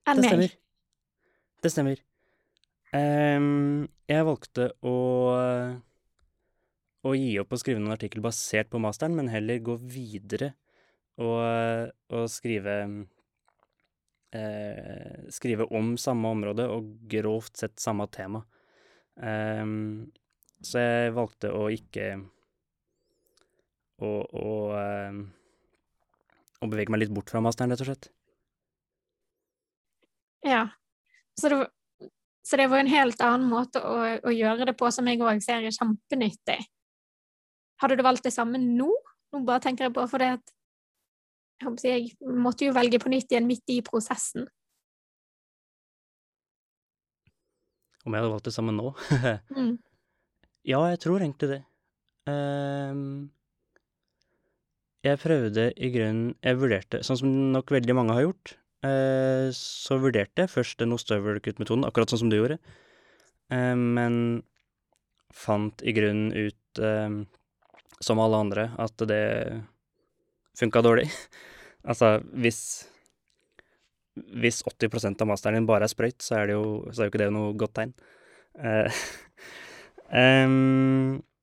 enn 0.07 0.21
meg. 0.21 0.23
Det 0.23 0.29
stemmer. 0.29 0.55
Det 1.63 1.73
stemmer. 1.73 2.03
Um, 2.95 3.87
jeg 4.07 4.23
valgte 4.23 4.69
å, 4.87 4.95
å 7.03 7.15
gi 7.17 7.33
opp 7.41 7.51
å 7.51 7.59
skrive 7.59 7.81
noen 7.81 7.95
artikkel 7.97 8.23
basert 8.23 8.69
på 8.71 8.79
masteren, 8.81 9.17
men 9.17 9.31
heller 9.31 9.59
gå 9.63 9.75
videre 9.81 10.53
og, 11.17 11.91
og 12.13 12.27
skrive 12.31 12.77
uh, 14.37 15.17
Skrive 15.33 15.65
om 15.75 15.95
samme 15.99 16.29
område 16.35 16.67
og 16.71 16.93
grovt 17.09 17.57
sett 17.59 17.81
samme 17.81 18.05
tema. 18.13 18.43
Um, 19.17 20.11
så 20.63 20.79
jeg 20.83 21.15
valgte 21.15 21.51
å 21.53 21.67
ikke 21.73 22.11
å, 23.97 24.11
å 24.21 24.51
uh, 24.77 25.19
å 26.61 26.69
bevege 26.71 26.93
meg 26.93 27.03
litt 27.03 27.13
bort 27.13 27.29
fra 27.31 27.41
masteren, 27.43 27.73
rett 27.73 27.83
og 27.83 27.89
slett. 27.89 28.09
Ja. 30.45 30.63
Så 31.37 31.51
det, 31.53 31.59
så 32.47 32.57
det 32.57 32.69
var 32.71 32.81
en 32.81 32.91
helt 32.91 33.21
annen 33.21 33.49
måte 33.51 33.81
å, 33.83 33.97
å 34.23 34.33
gjøre 34.33 34.69
det 34.69 34.77
på, 34.79 34.89
som 34.93 35.07
jeg 35.09 35.21
òg 35.21 35.41
ser 35.45 35.65
er 35.65 35.75
kjempenyttig. 35.75 36.59
Hadde 37.81 37.97
du 37.97 38.05
valgt 38.05 38.25
det 38.25 38.33
samme 38.33 38.61
nå? 38.61 38.89
Nå 39.33 39.43
bare 39.45 39.61
tenker 39.67 39.87
jeg 39.87 39.95
på, 39.97 40.05
for 40.09 40.23
det 40.23 40.37
at 40.37 40.53
jeg, 41.61 41.89
jeg 41.89 42.37
måtte 42.37 42.67
jo 42.67 42.75
velge 42.75 42.99
på 43.01 43.11
nytt 43.11 43.33
igjen 43.33 43.49
midt 43.49 43.73
i 43.73 43.81
prosessen. 43.85 44.47
Om 48.07 48.15
jeg 48.15 48.23
hadde 48.23 48.31
valgt 48.31 48.47
det 48.47 48.55
samme 48.55 48.73
nå? 48.73 48.93
mm. 49.57 49.73
Ja, 50.67 50.79
jeg 50.91 51.01
tror 51.03 51.21
egentlig 51.21 51.49
det. 51.51 51.61
Um, 52.27 53.27
jeg 55.05 55.19
prøvde 55.21 55.69
i 55.77 55.91
grunnen 55.93 56.35
Jeg 56.43 56.57
vurderte, 56.59 57.03
sånn 57.05 57.19
som 57.19 57.35
nok 57.53 57.71
veldig 57.71 57.95
mange 57.97 58.15
har 58.17 58.25
gjort, 58.25 58.57
eh, 58.87 59.47
så 59.55 59.99
vurderte 60.01 60.45
jeg 60.45 60.53
først 60.53 60.81
den 60.81 60.95
ostehøvelkuttmetoden, 60.95 61.85
akkurat 61.87 62.11
sånn 62.11 62.25
som 62.25 62.31
du 62.33 62.37
gjorde, 62.39 62.59
eh, 63.53 63.75
men 63.75 64.43
fant 65.33 65.83
i 65.83 65.93
grunnen 65.93 66.33
ut, 66.33 66.81
eh, 66.81 67.21
som 68.01 68.19
alle 68.21 68.43
andre, 68.45 68.69
at 68.77 68.97
det 69.09 69.63
funka 70.57 70.81
dårlig. 70.81 71.09
altså, 71.89 72.17
hvis 72.33 72.87
hvis 74.17 74.63
80 74.65 75.21
av 75.21 75.27
masteren 75.29 75.59
din 75.59 75.67
bare 75.69 75.85
er 75.85 75.91
sprøyt, 75.91 76.21
så 76.25 76.39
er 76.39 76.53
jo, 76.55 76.61
så 76.89 77.03
er 77.03 77.07
jo 77.07 77.11
ikke 77.11 77.21
det 77.21 77.31
noe 77.33 77.53
godt 77.53 77.75
tegn. 77.77 77.93
Um, 80.09 81.21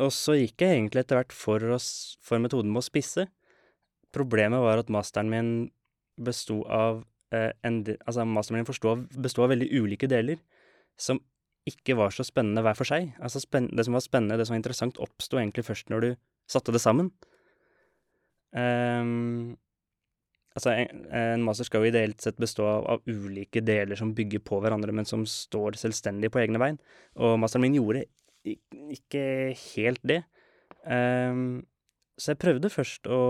Og 0.00 0.12
så 0.14 0.36
gikk 0.38 0.64
jeg 0.64 0.78
egentlig 0.78 1.04
etter 1.04 1.20
hvert 1.20 1.34
for, 1.36 1.64
oss, 1.76 2.16
for 2.24 2.40
metoden 2.42 2.72
med 2.72 2.82
å 2.82 2.86
spisse. 2.86 3.26
Problemet 4.14 4.62
var 4.64 4.80
at 4.80 4.92
masteren 4.92 5.30
min 5.30 5.50
besto 6.20 6.62
av 6.66 7.02
eh, 7.34 7.52
en 7.66 7.82
Altså, 7.84 8.24
masteren 8.24 8.60
min 8.60 8.68
besto 8.68 9.44
av 9.44 9.52
veldig 9.52 9.68
ulike 9.76 10.08
deler 10.10 10.40
som 11.00 11.20
ikke 11.68 11.96
var 11.98 12.12
så 12.14 12.24
spennende 12.26 12.62
hver 12.64 12.76
for 12.78 12.88
seg. 12.88 13.12
Altså, 13.20 13.42
det 13.68 13.84
som 13.86 13.96
var 13.96 14.04
spennende, 14.04 14.38
det 14.40 14.46
som 14.48 14.56
var 14.56 14.62
interessant, 14.62 15.00
oppsto 15.02 15.38
egentlig 15.40 15.66
først 15.68 15.92
når 15.92 16.06
du 16.06 16.10
satte 16.50 16.72
det 16.74 16.80
sammen. 16.82 17.10
Um, 18.50 19.54
altså, 20.56 20.72
en, 20.72 21.04
en, 21.14 21.44
master 21.46 21.68
skal 21.68 21.84
jo 21.84 21.92
ideelt 21.92 22.24
sett 22.24 22.40
bestå 22.40 22.66
av, 22.66 22.86
av, 22.96 23.04
ulike 23.06 23.62
deler 23.62 23.98
som 24.00 24.14
bygger 24.16 24.42
på 24.46 24.58
hverandre, 24.64 24.94
men 24.96 25.08
som 25.08 25.26
står 25.28 25.78
selvstendig 25.80 26.32
på 26.32 26.42
egne 26.42 26.60
bein. 26.62 26.80
Og 27.20 27.38
masteren 27.42 27.68
min 27.68 27.78
gjorde 27.78 28.06
ikke 28.44 29.24
helt 29.74 30.02
det. 30.06 30.22
Um, 30.84 31.62
så 32.20 32.32
jeg 32.32 32.40
prøvde 32.40 32.72
først 32.72 33.08
å, 33.08 33.22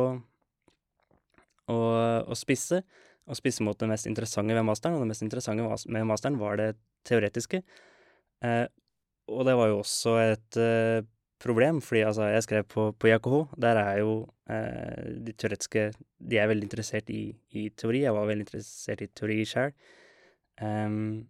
å, 1.71 1.79
å 2.27 2.39
spisse, 2.39 2.83
og 3.31 3.39
spisse 3.39 3.65
mot 3.67 3.79
det 3.79 3.89
mest 3.91 4.09
interessante 4.11 4.57
ved 4.57 4.67
masteren, 4.67 4.97
og 4.99 5.05
det 5.05 5.13
mest 5.13 5.25
interessante 5.27 5.67
med 5.67 6.09
masteren 6.09 6.39
var 6.41 6.59
det 6.61 6.73
teoretiske. 7.07 7.63
Uh, 8.45 8.67
og 9.31 9.47
det 9.47 9.55
var 9.59 9.71
jo 9.71 9.81
også 9.83 10.17
et 10.25 10.59
uh, 10.59 11.07
problem, 11.41 11.81
fordi 11.85 12.05
altså, 12.05 12.29
jeg 12.35 12.45
skrev 12.45 12.69
på, 12.69 12.91
på 12.93 13.11
IAKH. 13.11 13.37
Der 13.63 13.81
er 13.81 13.99
jo 14.03 14.13
eh, 14.51 15.09
de 15.25 15.33
teoretiske 15.33 15.91
De 16.31 16.39
er 16.39 16.51
veldig 16.51 16.67
interessert 16.69 17.11
i, 17.11 17.31
i 17.57 17.69
teori. 17.77 18.03
Jeg 18.05 18.15
var 18.15 18.29
veldig 18.29 18.45
interessert 18.45 19.05
i 19.05 19.09
teori 19.17 19.39
sjøl. 19.49 19.73
Um, 20.61 21.29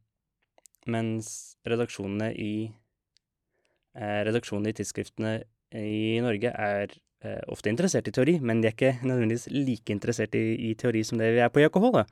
mens 0.90 1.56
redaksjonene 1.68 2.32
i 2.34 2.52
Eh, 3.99 4.20
redaksjonene 4.26 4.70
i 4.70 4.76
tidsskriftene 4.78 5.32
i 5.75 6.20
Norge 6.23 6.52
er 6.54 6.92
eh, 7.25 7.40
ofte 7.50 7.73
interessert 7.73 8.06
i 8.06 8.14
teori, 8.14 8.37
men 8.42 8.62
de 8.62 8.70
er 8.70 8.76
ikke 8.76 8.92
nødvendigvis 9.02 9.49
like 9.54 9.94
interessert 9.94 10.37
i, 10.38 10.44
i 10.70 10.76
teori 10.78 11.02
som 11.06 11.18
det 11.18 11.32
vi 11.35 11.42
er 11.42 11.50
på 11.50 11.62
JKH, 11.64 11.88
da. 11.97 12.04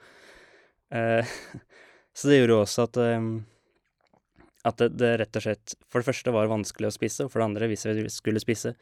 Eh, 0.99 1.37
så 2.19 2.31
det 2.31 2.41
gjorde 2.41 2.57
jo 2.57 2.65
også 2.65 2.89
at 2.89 3.01
at 4.67 4.81
det, 4.83 4.89
det 4.99 5.13
rett 5.21 5.39
og 5.39 5.45
slett 5.45 5.75
for 5.87 6.03
det 6.03 6.09
første 6.09 6.33
var 6.35 6.51
vanskelig 6.51 6.91
å 6.91 6.95
spisse, 6.95 7.25
og 7.25 7.33
for 7.33 7.41
det 7.41 7.47
andre, 7.47 7.69
hvis 7.71 7.87
jeg 7.87 8.11
skulle 8.13 8.43
spisse, 8.43 8.75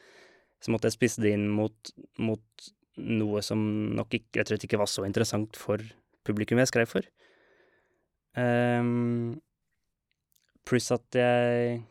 så 0.63 0.73
måtte 0.73 0.89
jeg 0.89 0.97
spisse 0.97 1.23
det 1.23 1.35
inn 1.37 1.45
mot, 1.53 1.93
mot 2.23 2.71
noe 2.97 3.43
som 3.45 3.61
nok 3.95 4.17
ikke, 4.17 4.39
rett 4.41 4.49
og 4.49 4.55
slett 4.55 4.65
ikke 4.69 4.81
var 4.81 4.91
så 4.91 5.05
interessant 5.07 5.59
for 5.61 5.83
publikum 6.27 6.59
jeg 6.63 6.71
skrev 6.73 6.89
for. 6.91 7.07
Um, 8.37 9.37
pluss 10.67 10.89
at 10.97 11.21
jeg 11.21 11.85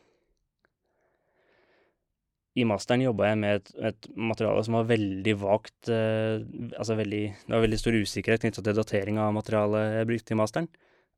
I 2.55 2.63
masteren 2.67 3.03
jobba 3.03 3.29
jeg 3.29 3.39
med 3.41 3.57
et, 3.59 3.71
et, 3.89 4.09
materiale 4.15 4.63
som 4.63 4.77
var 4.77 4.87
veldig 4.87 5.33
vagt 5.41 5.89
eh, 5.91 6.37
Altså 6.79 6.95
veldig 6.95 7.23
Det 7.41 7.51
var 7.51 7.65
veldig 7.65 7.79
stor 7.81 7.97
usikkerhet 7.99 8.45
knytta 8.45 8.63
til 8.63 8.77
datering 8.77 9.19
av 9.19 9.33
materialet 9.35 9.97
jeg 9.99 10.09
brukte 10.11 10.35
i 10.35 10.39
masteren. 10.39 10.69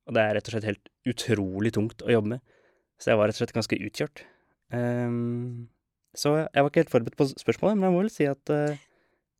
Og 0.08 0.16
det 0.16 0.24
er 0.24 0.38
rett 0.38 0.50
og 0.50 0.56
slett 0.56 0.70
helt 0.70 0.92
utrolig 1.12 1.74
tungt 1.76 2.02
å 2.02 2.14
jobbe 2.14 2.38
med. 2.38 2.46
Så 2.98 3.12
jeg 3.12 3.20
var 3.20 3.30
rett 3.30 3.38
og 3.38 3.44
slett 3.44 3.58
ganske 3.58 3.80
utkjørt. 3.90 4.24
Um, 4.74 5.68
så 6.18 6.34
jeg 6.40 6.64
var 6.64 6.72
ikke 6.72 6.82
helt 6.82 6.94
forberedt 6.94 7.20
på 7.20 7.28
spørsmålet, 7.30 7.78
men 7.78 7.88
jeg 7.88 7.94
må 7.94 8.02
vel 8.02 8.14
si 8.14 8.28
at 8.30 8.54
uh, 8.54 8.80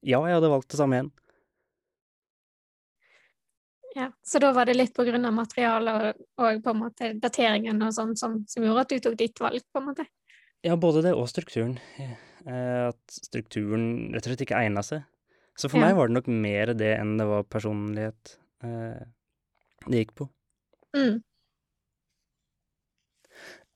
ja, 0.06 0.20
jeg 0.20 0.38
hadde 0.38 0.52
valgt 0.52 0.70
det 0.74 0.80
samme 0.80 1.00
igjen. 1.00 1.10
Ja, 3.98 4.12
Så 4.22 4.38
da 4.44 4.52
var 4.54 4.70
det 4.70 4.76
litt 4.76 4.94
på 4.94 5.08
grunn 5.08 5.26
av 5.26 5.34
materialet 5.34 5.96
og, 6.12 6.26
og, 6.44 6.60
på 6.62 6.74
en 6.74 6.82
måte 6.84 7.08
dateringen 7.18 7.82
og 7.82 7.96
sånn 7.96 8.14
som, 8.20 8.44
som, 8.46 8.66
gjorde 8.68 8.84
at 8.84 8.94
du 8.94 9.00
tok 9.02 9.16
ditt 9.18 9.42
valg, 9.42 9.64
på 9.74 9.82
en 9.82 9.88
måte? 9.88 10.06
Ja, 10.66 10.76
både 10.80 11.04
det 11.06 11.14
og 11.14 11.28
strukturen. 11.30 11.78
Uh, 12.48 12.90
at 12.90 13.14
strukturen 13.14 14.14
rett 14.16 14.26
og 14.26 14.32
slett 14.32 14.48
ikke 14.48 14.60
egna 14.62 14.84
seg. 14.86 15.06
Så 15.58 15.70
for 15.72 15.82
ja. 15.82 15.88
meg 15.88 15.98
var 15.98 16.10
det 16.10 16.18
nok 16.20 16.28
mer 16.30 16.72
det 16.78 16.92
enn 17.00 17.16
det 17.18 17.26
var 17.26 17.48
personlighet 17.50 18.36
eh, 18.62 19.06
det 19.88 20.04
gikk 20.04 20.14
på. 20.20 20.28
Mm. 20.94 21.24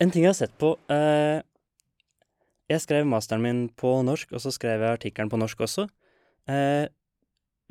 En 0.01 0.13
ting 0.13 0.25
jeg 0.25 0.29
har 0.29 0.37
sett 0.37 0.53
på 0.61 0.71
eh, 0.93 1.41
Jeg 2.69 2.83
skrev 2.85 3.05
masteren 3.09 3.43
min 3.43 3.63
på 3.77 3.95
norsk, 4.05 4.31
og 4.33 4.43
så 4.43 4.53
skrev 4.53 4.81
jeg 4.81 4.99
artikkelen 4.99 5.29
på 5.29 5.41
norsk 5.41 5.65
også. 5.65 5.87
Eh, 6.49 6.85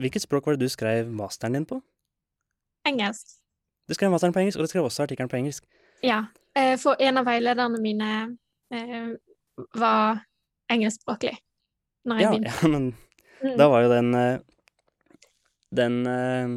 hvilket 0.03 0.27
språk 0.27 0.47
var 0.47 0.59
det 0.59 0.67
du 0.67 0.73
skrev 0.73 1.09
masteren 1.15 1.55
din 1.55 1.69
på? 1.71 1.81
Engelsk. 2.87 3.39
Du 3.89 3.95
skrev 3.95 4.11
masteren 4.11 4.35
på 4.35 4.43
engelsk, 4.43 4.59
og 4.59 4.67
du 4.67 4.73
skrev 4.75 4.91
også 4.91 5.07
artikkelen 5.07 5.31
på 5.31 5.39
engelsk. 5.39 5.67
Ja, 6.03 6.25
eh, 6.59 6.75
for 6.83 6.99
en 6.99 7.23
av 7.23 7.31
veilederne 7.31 7.79
mine 7.83 8.11
eh, 8.19 8.29
var 8.71 10.21
engelskspråklig 10.71 11.35
når 12.09 12.21
jeg 12.21 12.25
ja, 12.25 12.31
begynte. 12.31 12.53
Ja, 12.55 12.69
men 12.71 12.85
mm. 13.43 13.57
da 13.59 13.69
var 13.73 13.85
jo 13.85 13.91
den 13.93 14.15
eh, 14.17 14.39
den 15.71 16.07
eh, 16.07 16.55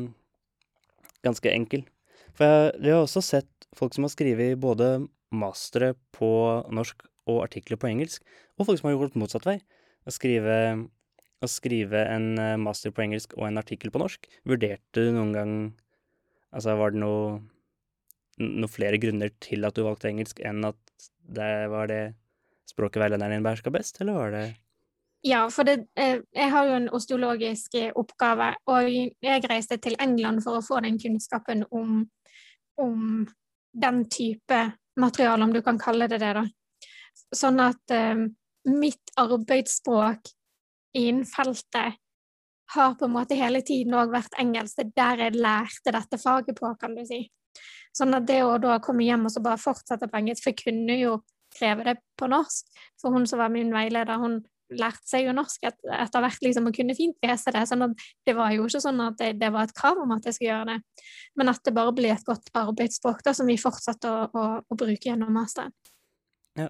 ganske 1.25 1.53
enkel. 1.53 1.85
For 2.33 2.49
jeg, 2.49 2.73
vi 2.81 2.93
har 2.93 3.03
også 3.03 3.21
sett 3.23 3.67
folk 3.77 3.95
som 3.95 4.07
har 4.07 4.13
skrevet 4.13 4.59
både 4.61 5.07
mastere 5.33 5.93
på 6.13 6.29
norsk 6.73 7.05
og 7.29 7.45
artikler 7.45 7.79
på 7.79 7.89
engelsk, 7.89 8.25
og 8.57 8.67
folk 8.67 8.81
som 8.81 8.89
har 8.89 8.97
gjort 8.97 9.17
motsatt 9.17 9.47
vei. 9.47 9.57
Å 10.03 10.11
skrive, 10.11 10.57
å 11.39 11.49
skrive 11.49 12.03
en 12.11 12.33
eh, 12.41 12.59
master 12.59 12.93
på 12.93 13.05
engelsk 13.05 13.37
og 13.37 13.47
en 13.47 13.61
artikkel 13.61 13.93
på 13.93 14.01
norsk. 14.01 14.27
Vurderte 14.49 15.07
du 15.07 15.15
noen 15.15 15.33
gang 15.37 15.55
Altså, 16.53 16.75
var 16.77 16.91
det 16.93 16.99
noe, 17.01 17.39
noe 18.37 18.69
flere 18.69 18.99
grunner 19.01 19.31
til 19.41 19.65
at 19.65 19.73
du 19.73 19.79
valgte 19.87 20.11
engelsk, 20.11 20.37
enn 20.45 20.59
at 20.67 21.07
det 21.23 21.67
var 21.71 21.87
det 21.87 22.03
språket 22.69 23.01
veilederen 23.01 23.31
din 23.31 23.45
beherska 23.45 23.71
best, 23.71 24.01
eller 24.01 24.13
var 24.13 24.31
det 24.31 24.45
ja, 25.23 25.45
for 25.49 25.63
det, 25.63 25.85
eh, 25.95 26.19
jeg 26.35 26.51
har 26.51 26.65
jo 26.67 26.73
en 26.75 26.89
osteologisk 26.91 27.77
oppgave, 27.95 28.49
og 28.67 28.89
jeg 29.23 29.45
reiste 29.47 29.77
til 29.79 29.95
England 30.03 30.43
for 30.43 30.59
å 30.59 30.65
få 30.65 30.81
den 30.83 30.97
kunnskapen 30.99 31.63
om, 31.71 32.01
om 32.75 33.23
den 33.71 34.01
type 34.11 34.59
materiale, 34.99 35.45
om 35.45 35.53
du 35.53 35.61
kan 35.63 35.79
kalle 35.79 36.09
det 36.11 36.19
det. 36.19 36.33
da. 36.35 36.43
Sånn 37.31 37.61
at 37.63 37.95
eh, 37.95 38.25
mitt 38.67 39.15
arbeidsspråk 39.15 40.33
innen 40.99 41.23
feltet 41.23 41.99
har 42.73 42.95
på 42.99 43.07
en 43.07 43.15
måte 43.15 43.37
hele 43.37 43.61
tiden 43.65 43.95
òg 43.97 44.11
vært 44.13 44.35
engelsk. 44.41 44.75
Det 44.75 44.85
er 44.87 44.93
der 44.99 45.25
jeg 45.27 45.39
lærte 45.39 45.95
dette 45.95 46.19
faget 46.19 46.59
på, 46.59 46.75
kan 46.79 46.95
du 46.97 47.03
si. 47.07 47.23
Sånn 47.93 48.15
at 48.17 48.25
det 48.25 48.39
å 48.45 48.55
da 48.61 48.79
komme 48.83 49.05
hjem 49.05 49.27
og 49.27 49.33
så 49.33 49.43
bare 49.43 49.61
fortsette 49.61 50.09
på 50.09 50.19
engelsk, 50.19 50.45
for 50.45 50.53
jeg 50.53 50.63
kunne 50.63 50.97
jo 50.97 51.19
kreve 51.53 51.85
det 51.85 51.99
på 52.17 52.29
norsk. 52.31 52.65
For 53.01 53.13
hun 53.13 53.27
som 53.29 53.41
var 53.41 53.53
min 53.53 53.73
veileder, 53.73 54.17
hun 54.21 54.41
lærte 54.73 55.05
seg 55.05 55.27
jo 55.27 55.33
norsk 55.35 55.65
et, 55.67 55.77
etter 55.93 56.23
hvert 56.23 56.45
liksom, 56.45 56.67
og 56.69 56.75
kunne 56.75 56.95
fint 56.97 57.25
lese 57.25 57.53
det. 57.53 57.63
sånn 57.69 57.85
at 57.85 58.05
det 58.25 58.35
var 58.37 58.53
jo 58.55 58.65
ikke 58.67 58.81
sånn 58.81 59.01
at 59.05 59.17
det, 59.19 59.33
det, 59.41 59.51
var 59.53 59.67
et 59.67 59.75
krav 59.77 60.01
om 60.01 60.13
at 60.15 60.25
jeg 60.25 60.37
skulle 60.37 60.51
gjøre 60.51 60.73
det, 60.73 61.05
men 61.39 61.51
at 61.51 61.61
det 61.65 61.75
bare 61.75 61.95
ble 61.95 62.13
et 62.13 62.25
godt 62.27 62.49
arbeidsspråk 62.57 63.23
da, 63.25 63.35
som 63.37 63.49
vi 63.49 63.59
fortsatte 63.61 64.09
å, 64.09 64.23
å, 64.33 64.45
å 64.65 64.79
bruke 64.79 65.09
gjennom 65.09 65.33
masteren. 65.35 65.75
Ja. 66.59 66.69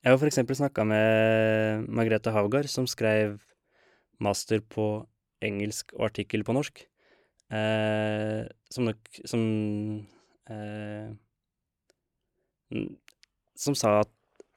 Jeg 0.00 0.14
har 0.14 0.30
eksempel 0.30 0.56
snakka 0.56 0.86
med 0.88 1.88
Margrethe 1.92 2.32
Havgard, 2.34 2.70
som 2.72 2.86
skrev 2.88 3.40
master 4.22 4.62
på 4.62 4.86
engelsk 5.44 5.94
og 5.96 6.06
artikkel 6.10 6.44
på 6.44 6.54
norsk, 6.56 6.82
eh, 7.56 8.46
som 8.70 8.88
nok 8.88 9.20
Som 9.24 9.44
Som 13.60 13.76
sa 13.76 14.00
at 14.00 14.10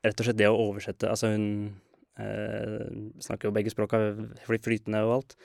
rett 0.04 0.20
og 0.20 0.26
slett 0.28 0.40
det 0.40 0.48
å 0.50 0.60
oversette 0.60 1.10
Altså, 1.10 1.32
hun 1.34 1.76
Eh, 2.14 2.90
snakker 3.26 3.50
jo 3.50 3.56
begge 3.56 3.72
språka 3.74 4.00
flytende 4.46 5.02
og 5.08 5.16
alt. 5.18 5.36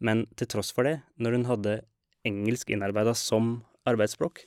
Men 0.00 0.24
til 0.38 0.48
tross 0.50 0.72
for 0.74 0.88
det, 0.88 0.98
når 1.20 1.38
hun 1.38 1.48
hadde 1.50 1.74
engelsk 2.24 2.72
innarbeida 2.72 3.12
som 3.16 3.58
arbeidsspråk, 3.88 4.40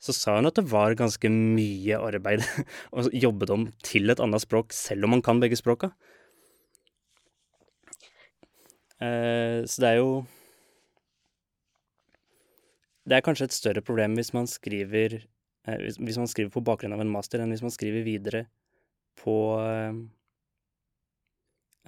så 0.00 0.14
sa 0.16 0.36
hun 0.36 0.48
at 0.48 0.56
det 0.56 0.68
var 0.68 0.96
ganske 0.96 1.28
mye 1.32 1.96
arbeid 2.00 2.44
å 2.96 3.08
jobbe 3.12 3.48
om 3.52 3.66
til 3.84 4.12
et 4.12 4.20
annet 4.20 4.44
språk, 4.44 4.76
selv 4.76 5.08
om 5.08 5.16
man 5.16 5.24
kan 5.24 5.40
begge 5.40 5.58
språka. 5.60 5.92
Eh, 9.00 9.64
så 9.64 9.80
det 9.80 9.88
er 9.88 10.00
jo 10.00 10.12
Det 13.08 13.16
er 13.16 13.24
kanskje 13.24 13.48
et 13.48 13.56
større 13.56 13.82
problem 13.84 14.16
hvis 14.18 14.32
man 14.36 14.48
skriver 14.50 15.20
eh, 15.20 15.78
hvis, 15.82 15.98
hvis, 16.00 16.18
man 16.20 16.30
skriver 16.30 16.52
på 16.54 16.64
bakgrunn 16.64 16.94
av 16.96 17.02
en 17.04 17.12
master, 17.12 17.40
enn 17.40 17.52
hvis 17.54 17.64
man 17.64 17.74
skriver 17.74 18.04
videre 18.06 18.46
på 19.20 19.36
eh, 19.64 20.00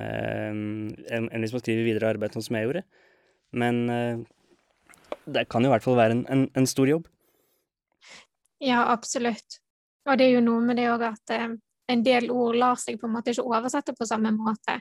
enn 0.03 1.29
en 1.29 1.45
hvis 1.45 1.55
man 1.55 1.63
skriver 1.63 1.87
videre 1.87 2.13
arbeid 2.15 2.37
sånn 2.37 2.47
som 2.47 2.59
jeg 2.59 2.69
gjorde. 2.69 2.85
Men 3.53 3.83
eh, 3.93 4.23
det 5.25 5.49
kan 5.53 5.63
jo 5.63 5.71
i 5.71 5.75
hvert 5.75 5.85
fall 5.85 5.99
være 5.99 6.17
en, 6.17 6.25
en, 6.33 6.47
en, 6.59 6.69
stor 6.69 6.89
jobb. 6.89 7.09
Ja, 8.63 8.87
absolutt. 8.93 9.61
Og 10.09 10.19
det 10.19 10.29
er 10.29 10.39
jo 10.39 10.47
noe 10.47 10.63
med 10.65 10.81
det 10.81 10.89
òg 10.91 11.05
at 11.13 11.35
eh, 11.35 11.53
en 11.91 12.03
del 12.07 12.31
ord 12.31 12.57
lar 12.57 12.79
seg 12.81 12.99
på 13.01 13.09
en 13.09 13.15
måte 13.17 13.33
ikke 13.33 13.45
oversette 13.49 13.95
på 13.97 14.07
samme 14.09 14.33
måte. 14.35 14.79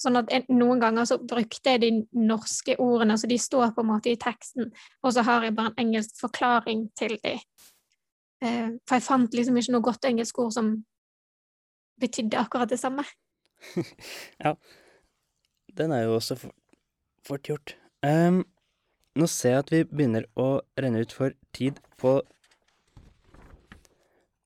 Sånn 0.00 0.18
at 0.20 0.30
en, 0.34 0.46
noen 0.54 0.82
ganger 0.82 1.08
så 1.08 1.18
brukte 1.18 1.74
jeg 1.74 1.82
de 1.82 1.90
norske 2.18 2.76
ordene, 2.82 3.16
så 3.18 3.30
de 3.30 3.38
står 3.40 3.74
på 3.74 3.84
en 3.84 3.90
måte 3.90 4.12
i 4.12 4.18
teksten, 4.20 4.70
og 5.02 5.14
så 5.16 5.24
har 5.26 5.46
jeg 5.46 5.56
bare 5.56 5.72
en 5.72 5.86
engelsk 5.86 6.16
forklaring 6.20 6.88
til 6.98 7.16
de. 7.24 7.36
Eh, 8.44 8.70
for 8.84 8.98
jeg 8.98 9.06
fant 9.06 9.36
liksom 9.36 9.58
ikke 9.58 9.74
noe 9.74 9.88
godt 9.90 10.08
engelsk 10.08 10.40
ord 10.42 10.54
som 10.56 10.72
betydde 12.00 12.40
akkurat 12.40 12.70
det 12.70 12.80
samme. 12.80 13.06
ja. 14.44 14.54
Den 15.74 15.90
er 15.90 16.04
jo 16.04 16.18
også 16.18 16.36
fort 17.26 17.48
gjort. 17.48 17.76
Um, 18.04 18.44
nå 19.18 19.26
ser 19.30 19.56
jeg 19.56 19.64
at 19.64 19.72
vi 19.72 19.82
begynner 19.88 20.26
å 20.38 20.60
renne 20.78 21.02
ut 21.02 21.14
for 21.14 21.34
tid 21.56 21.80
på 21.98 22.18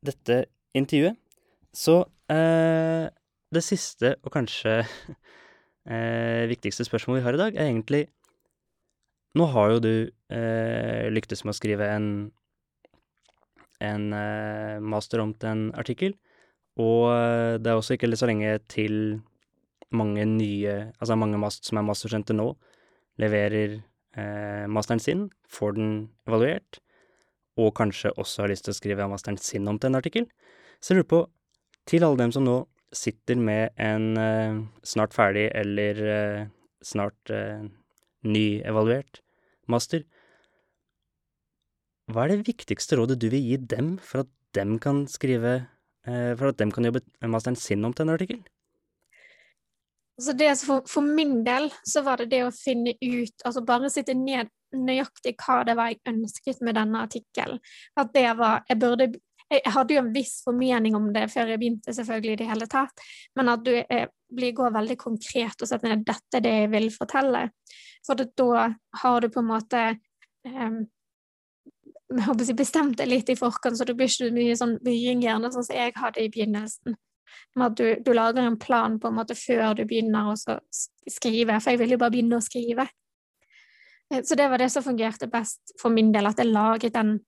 dette 0.04 0.44
intervjuet. 0.78 1.18
Så 1.74 2.00
uh, 2.04 3.06
det 3.54 3.64
siste 3.64 4.14
og 4.22 4.32
kanskje 4.34 4.80
uh, 4.84 6.44
viktigste 6.52 6.86
spørsmålet 6.88 7.22
vi 7.22 7.26
har 7.26 7.38
i 7.38 7.42
dag, 7.44 7.56
er 7.56 7.70
egentlig 7.70 8.06
Nå 9.36 9.44
har 9.52 9.74
jo 9.74 9.82
du 9.84 9.94
uh, 10.08 11.04
lyktes 11.12 11.44
med 11.44 11.52
å 11.52 11.58
skrive 11.58 11.86
en, 11.92 12.08
en 13.84 14.06
master 14.82 15.20
om 15.22 15.34
til 15.36 15.52
en 15.52 15.66
artikkel. 15.78 16.16
Og 16.78 17.10
eh, 17.10 17.58
det 17.58 17.70
er 17.70 17.78
også 17.78 17.96
ikke 17.96 18.10
så 18.16 18.28
lenge 18.30 18.58
til 18.70 19.20
mange 19.90 20.24
nye 20.28 20.92
Altså 21.00 21.16
mange 21.16 21.40
som 21.50 21.80
er 21.80 21.86
masterstudenter 21.86 22.36
nå, 22.36 22.52
leverer 23.18 23.78
eh, 24.14 24.66
masteren 24.68 25.00
sin, 25.00 25.28
får 25.48 25.74
den 25.78 25.92
evaluert, 26.28 26.78
og 27.58 27.74
kanskje 27.74 28.12
også 28.20 28.44
har 28.44 28.52
lyst 28.52 28.68
til 28.68 28.74
å 28.74 28.78
skrive 28.78 29.08
masteren 29.10 29.40
sin 29.40 29.66
om 29.68 29.78
til 29.78 29.90
en 29.90 29.98
artikkel. 29.98 30.28
Så 30.78 30.92
jeg 30.92 31.00
lurer 31.00 31.10
på, 31.10 31.22
til 31.88 32.04
alle 32.04 32.20
dem 32.20 32.34
som 32.34 32.44
nå 32.46 32.58
sitter 32.94 33.36
med 33.40 33.74
en 33.80 34.16
eh, 34.20 34.60
snart 34.86 35.16
ferdig 35.16 35.48
eller 35.56 36.02
eh, 36.12 36.44
snart 36.84 37.32
eh, 37.32 37.66
nyevaluert 38.24 39.20
master, 39.68 40.04
hva 42.08 42.24
er 42.24 42.32
det 42.32 42.46
viktigste 42.48 42.96
rådet 42.96 43.18
du 43.20 43.28
vil 43.28 43.44
gi 43.44 43.58
dem 43.68 43.96
for 44.00 44.24
at 44.24 44.30
dem 44.56 44.78
kan 44.80 45.04
skrive 45.10 45.60
for 46.08 46.48
at 46.48 46.56
de 46.56 46.64
kan 46.72 46.86
jobbe 46.88 47.02
masteren 47.28 47.58
sin 47.58 47.84
om 47.84 47.92
til 47.92 48.06
en 48.06 48.14
artikkel? 48.14 48.38
Så 50.18 50.32
det, 50.32 50.48
for, 50.64 50.86
for, 50.88 51.04
min 51.04 51.42
del 51.44 51.68
så 51.86 52.00
var 52.06 52.22
det 52.22 52.30
det 52.32 52.40
å 52.46 52.54
finne 52.54 52.94
ut 52.96 53.44
Altså 53.44 53.60
bare 53.66 53.90
sitte 53.92 54.16
ned 54.16 54.48
nøyaktig 54.74 55.34
hva 55.38 55.60
det 55.68 55.76
var 55.78 55.92
jeg 55.92 56.00
ønsket 56.10 56.62
med 56.64 56.78
denne 56.80 57.04
artikkelen. 57.06 57.60
At 57.96 58.10
det 58.16 58.26
var 58.40 58.64
Jeg 58.68 58.80
burde 58.80 59.10
jeg 59.48 59.72
hadde 59.72 59.94
jo 59.94 60.02
en 60.02 60.12
viss 60.12 60.42
formening 60.44 60.96
om 60.98 61.08
det 61.14 61.24
før 61.32 61.52
jeg 61.52 61.60
begynte, 61.60 61.94
selvfølgelig, 61.96 62.34
i 62.34 62.40
det 62.42 62.48
hele 62.50 62.68
tatt, 62.68 63.02
men 63.38 63.48
at 63.52 63.64
du 63.64 63.72
er, 63.80 64.10
blir, 64.28 64.52
går 64.56 64.74
veldig 64.74 64.98
konkret 65.00 65.64
og 65.64 65.70
setter 65.70 65.94
ned 65.94 66.04
'dette 66.04 66.40
er 66.40 66.44
det 66.44 66.54
jeg 66.54 66.70
vil 66.74 66.90
fortelle'. 66.92 67.48
For 68.06 68.14
da 68.18 68.68
har 69.02 69.20
du 69.20 69.28
på 69.32 69.40
en 69.40 69.48
måte 69.48 69.82
um, 70.44 70.86
jeg 72.08 72.56
bestemt 72.56 72.96
deg 73.00 73.08
litt 73.08 73.28
i 73.28 73.36
forkant, 73.36 73.76
så 73.76 73.84
det 73.84 73.96
blir 73.96 74.08
ikke 74.08 74.32
mye 74.32 74.56
sånn 74.56 74.78
bying 74.84 75.24
gjerne, 75.24 75.50
sånn 75.52 75.66
som 75.66 75.76
jeg 75.76 75.92
hadde 75.96 76.22
i 76.22 76.30
begynnelsen. 76.32 76.96
Med 77.56 77.66
at 77.66 77.76
du, 77.76 77.86
du, 78.04 78.14
lager 78.16 78.44
en 78.44 78.56
plan 78.60 78.96
på 79.00 79.10
en 79.10 79.18
måte 79.18 79.36
før 79.36 79.74
du 79.76 79.84
begynner 79.84 80.32
å 80.32 80.36
skrive, 81.08 81.60
for 81.60 81.72
jeg 81.72 81.80
ville 81.82 81.96
jo 81.96 82.00
bare 82.00 82.14
begynne 82.14 82.40
å 82.40 82.44
skrive. 82.44 82.88
Eh, 84.12 84.24
så 84.24 84.36
det 84.40 84.48
var 84.48 84.60
det 84.60 84.70
som 84.72 84.84
fungerte 84.84 85.28
best 85.28 85.74
for 85.80 85.92
min 85.92 86.12
del, 86.12 86.28
at 86.28 86.40
jeg 86.40 86.48
laget 86.48 86.96
den, 86.96 87.18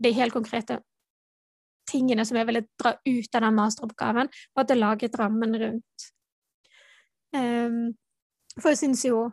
det 0.00 0.16
helt 0.16 0.32
konkrete 0.32 0.80
tingene 1.90 2.24
som 2.26 2.38
jeg 2.38 2.48
ville 2.48 2.64
dra 2.80 2.94
ut 2.96 3.36
av 3.36 3.46
den 3.46 3.58
masteroppgaven, 3.58 4.32
og 4.54 4.62
at 4.62 4.72
jeg 4.72 4.80
laget 4.80 5.18
rammen 5.20 5.56
rundt. 5.60 6.08
Um, 7.34 7.94
for 8.60 8.70
jeg 8.70 8.84
syns 8.84 9.04
jo 9.08 9.24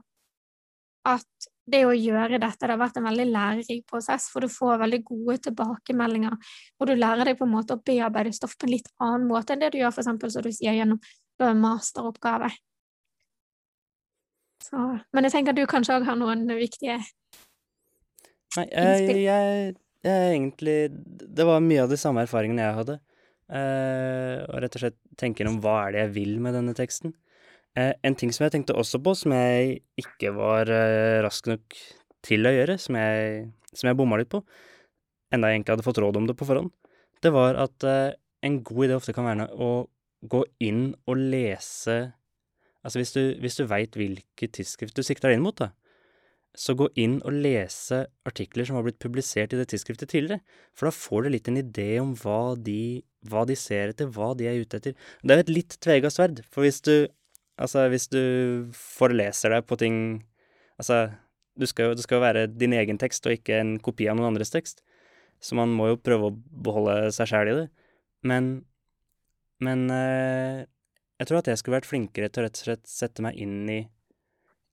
at 1.08 1.52
det 1.72 1.84
å 1.86 1.94
gjøre 1.94 2.40
dette 2.42 2.66
det 2.66 2.74
har 2.74 2.82
vært 2.82 2.98
en 3.00 3.08
veldig 3.08 3.28
lærerik 3.30 3.86
prosess, 3.90 4.28
for 4.34 4.44
du 4.44 4.52
får 4.52 4.82
veldig 4.82 5.02
gode 5.08 5.38
tilbakemeldinger, 5.48 6.34
og 6.80 6.90
du 6.90 6.96
lærer 6.98 7.32
deg 7.32 7.38
på 7.40 7.48
en 7.48 7.54
måte 7.54 7.78
å 7.78 7.84
bearbeide 7.86 8.34
stoff 8.36 8.58
på 8.58 8.68
en 8.68 8.74
litt 8.76 8.90
annen 9.02 9.28
måte 9.30 9.54
enn 9.54 9.64
det 9.64 9.72
du 9.74 9.80
gjør 9.82 9.94
for 9.96 10.04
eksempel, 10.04 10.34
som 10.34 10.46
du 10.46 10.52
sier, 10.52 10.76
gjennom 10.78 11.00
en 11.42 11.62
masteroppgave. 11.62 12.52
Så, 14.62 14.82
men 15.14 15.26
jeg 15.26 15.34
tenker 15.34 15.56
at 15.56 15.58
du 15.58 15.66
kanskje 15.70 15.96
òg 15.98 16.06
har 16.06 16.18
noen 16.20 16.46
viktige 16.54 17.00
Nei, 18.58 18.66
jeg, 18.68 19.16
jeg, 19.24 19.72
egentlig 20.10 20.78
Det 20.92 21.46
var 21.46 21.62
mye 21.62 21.84
av 21.84 21.92
de 21.92 21.98
samme 22.00 22.24
erfaringene 22.26 22.64
jeg 22.66 22.78
hadde. 22.80 23.00
Eh, 23.52 24.38
og 24.48 24.62
rett 24.64 24.78
og 24.78 24.86
slett 24.86 24.98
tenke 25.20 25.46
om 25.48 25.60
hva 25.62 25.86
er 25.86 25.94
det 25.94 26.06
jeg 26.06 26.14
vil 26.16 26.40
med 26.44 26.56
denne 26.58 26.74
teksten. 26.78 27.14
Eh, 27.78 27.94
en 28.04 28.16
ting 28.20 28.32
som 28.36 28.46
jeg 28.46 28.56
tenkte 28.56 28.76
også 28.76 29.00
på, 29.04 29.14
som 29.16 29.36
jeg 29.36 29.82
ikke 30.00 30.34
var 30.36 30.72
eh, 30.72 31.22
rask 31.24 31.48
nok 31.48 31.78
til 32.26 32.48
å 32.48 32.52
gjøre, 32.52 32.78
som 32.82 32.98
jeg, 33.00 33.46
som 33.72 33.88
jeg 33.88 34.00
bomma 34.00 34.20
litt 34.20 34.32
på, 34.32 34.42
enda 35.32 35.50
jeg 35.50 35.60
egentlig 35.60 35.78
hadde 35.78 35.88
fått 35.88 36.02
råd 36.04 36.20
om 36.20 36.28
det 36.28 36.36
på 36.40 36.48
forhånd, 36.50 36.74
det 37.24 37.32
var 37.32 37.60
at 37.62 37.88
eh, 37.88 38.18
en 38.44 38.60
god 38.66 38.88
idé 38.88 38.98
ofte 38.98 39.16
kan 39.16 39.28
være 39.30 39.48
å 39.56 39.72
gå 40.32 40.42
inn 40.64 40.92
og 41.10 41.18
lese 41.18 42.00
Altså 42.82 42.98
hvis 42.98 43.12
du, 43.14 43.20
hvis 43.38 43.60
du 43.60 43.68
veit 43.70 43.94
hvilket 43.94 44.56
tidsskrift 44.58 44.98
du 44.98 45.04
sikter 45.06 45.30
deg 45.30 45.38
inn 45.38 45.44
mot, 45.46 45.54
da, 45.54 45.68
så 46.58 46.76
gå 46.76 46.90
inn 47.00 47.20
og 47.24 47.36
lese 47.46 48.04
artikler 48.28 48.68
som 48.68 48.76
har 48.78 48.84
blitt 48.84 49.00
publisert 49.00 49.54
i 49.54 49.60
det 49.60 49.70
tidsskriftet 49.72 50.12
tidligere, 50.12 50.44
for 50.76 50.90
da 50.90 50.96
får 50.96 51.24
du 51.24 51.32
litt 51.32 51.48
en 51.48 51.62
idé 51.62 51.88
om 52.02 52.12
hva 52.20 52.58
de, 52.60 53.02
hva 53.32 53.46
de 53.48 53.56
ser 53.56 53.94
etter, 53.94 54.10
hva 54.12 54.34
de 54.36 54.50
er 54.50 54.60
ute 54.60 54.82
etter. 54.82 54.96
Det 55.24 55.32
er 55.32 55.42
jo 55.42 55.46
et 55.46 55.56
litt 55.56 55.78
tvega 55.84 56.12
sverd, 56.12 56.46
for 56.52 56.68
hvis 56.68 56.84
du 56.88 56.96
Altså, 57.62 57.84
hvis 57.92 58.08
du 58.10 58.22
foreleser 58.74 59.52
deg 59.54 59.66
på 59.70 59.76
ting 59.78 59.96
Altså, 60.80 61.12
du 61.60 61.68
skal 61.70 61.94
det 61.94 62.06
skal 62.08 62.18
jo 62.18 62.24
være 62.24 62.48
din 62.50 62.74
egen 62.74 62.98
tekst 62.98 63.28
og 63.28 63.36
ikke 63.36 63.60
en 63.60 63.76
kopi 63.84 64.08
av 64.10 64.16
noen 64.18 64.32
andres 64.32 64.50
tekst. 64.50 64.80
Så 65.38 65.54
man 65.60 65.70
må 65.76 65.92
jo 65.92 66.00
prøve 66.02 66.32
å 66.32 66.34
beholde 66.34 67.12
seg 67.14 67.30
sjæl 67.30 67.52
i 67.52 67.58
det. 67.60 67.68
Men 68.26 68.48
Men 69.62 69.92
eh, 69.94 70.66
jeg 71.20 71.30
tror 71.30 71.44
at 71.44 71.52
jeg 71.52 71.60
skulle 71.62 71.78
vært 71.78 71.92
flinkere 71.92 72.32
til 72.34 72.42
å 72.42 72.48
rett 72.48 72.58
og 72.58 72.66
slett 72.66 72.88
sette 72.90 73.22
meg 73.22 73.38
inn 73.38 73.70
i 73.70 73.82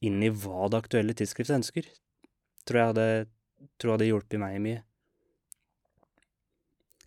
inn 0.04 0.22
i 0.22 0.30
hva 0.30 0.68
det 0.70 0.82
aktuelle 0.82 1.16
tidsskriftet 1.16 1.58
ønsker. 1.58 1.88
Tror 2.68 2.80
jeg 2.80 2.92
hadde 2.92 3.08
tror 3.78 3.96
hadde 3.96 4.08
hjulpet 4.08 4.40
meg 4.40 4.58
mye. 4.62 4.82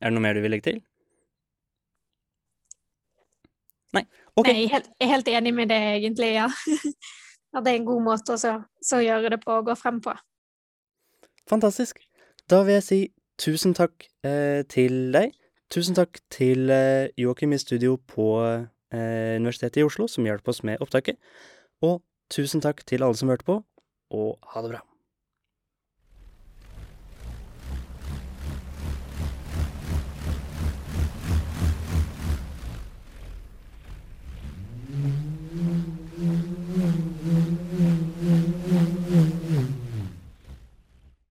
Er 0.02 0.10
det 0.10 0.16
noe 0.16 0.24
mer 0.24 0.36
du 0.36 0.42
vil 0.44 0.54
legge 0.56 0.68
til? 0.68 0.80
Nei. 3.96 4.06
OK. 4.40 4.48
Nei, 4.48 4.64
jeg 4.64 4.84
er 5.04 5.12
helt, 5.12 5.30
enig 5.30 5.54
med 5.56 5.72
det, 5.72 5.80
egentlig, 6.00 6.32
ja. 6.38 6.48
At 7.56 7.66
det 7.66 7.74
er 7.74 7.82
en 7.82 7.88
god 7.90 8.04
måte 8.06 8.38
å 8.38 9.02
gjøre 9.04 9.34
det 9.34 9.42
på 9.44 9.58
og 9.60 9.68
gå 9.68 9.76
frem 9.76 10.00
på. 10.04 10.16
Fantastisk. 11.52 12.00
Da 12.50 12.62
vil 12.64 12.78
jeg 12.80 12.88
si 12.88 13.00
tusen 13.42 13.76
takk 13.76 14.08
eh, 14.28 14.64
til 14.72 15.12
deg. 15.14 15.36
Tusen 15.72 15.96
takk 15.96 16.22
til 16.32 16.72
eh, 16.72 17.12
Joakim 17.20 17.54
i 17.56 17.60
studio 17.60 17.98
på 18.08 18.30
eh, 18.44 19.36
Universitetet 19.40 19.82
i 19.82 19.86
Oslo, 19.86 20.08
som 20.12 20.26
hjalp 20.28 20.48
oss 20.52 20.64
med 20.68 20.82
opptaket. 20.84 21.20
Og 21.84 22.00
tusen 22.32 22.64
takk 22.64 22.86
til 22.88 23.04
alle 23.04 23.18
som 23.20 23.32
hørte 23.32 23.48
på, 23.48 23.60
og 24.16 24.54
ha 24.54 24.64
det 24.64 24.74
bra. 24.74 24.82